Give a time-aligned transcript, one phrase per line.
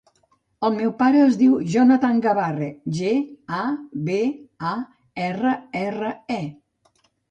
[0.69, 2.71] El meu pare es diu Jonathan Gabarre:
[3.03, 3.13] ge,
[3.61, 3.63] a,
[4.11, 4.19] be,
[4.75, 4.77] a,
[5.31, 5.57] erra,
[5.89, 6.45] erra, e.